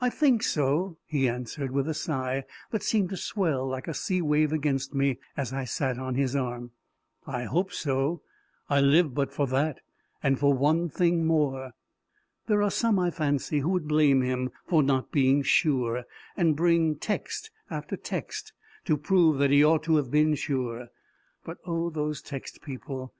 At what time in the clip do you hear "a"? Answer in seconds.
1.88-1.92, 3.88-3.94